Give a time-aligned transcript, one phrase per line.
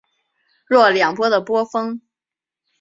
[0.65, 2.01] 若两波的波峰。